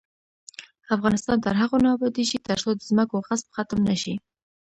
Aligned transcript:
افغانستان 0.95 1.37
تر 1.45 1.53
هغو 1.61 1.77
نه 1.83 1.89
ابادیږي، 1.95 2.37
ترڅو 2.47 2.69
د 2.75 2.81
ځمکو 2.89 3.15
غصب 3.27 3.47
ختم 3.55 3.79
نشي. 3.89 4.15